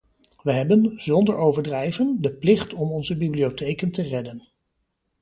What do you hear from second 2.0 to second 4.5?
de plicht om onze bibliotheken te redden.